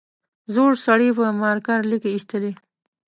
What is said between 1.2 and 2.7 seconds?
مارکر ليکې ایستلې.